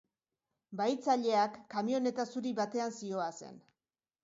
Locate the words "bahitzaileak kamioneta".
0.79-2.27